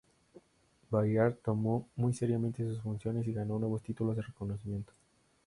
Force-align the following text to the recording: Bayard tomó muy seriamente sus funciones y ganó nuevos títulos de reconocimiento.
Bayard 0.89 1.35
tomó 1.45 1.87
muy 1.95 2.11
seriamente 2.15 2.63
sus 2.67 2.81
funciones 2.81 3.27
y 3.27 3.33
ganó 3.33 3.59
nuevos 3.59 3.83
títulos 3.83 4.15
de 4.15 4.23
reconocimiento. 4.23 4.91